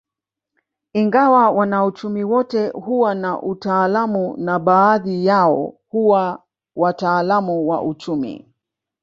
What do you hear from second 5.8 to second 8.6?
huwa wataalamu wa uchumi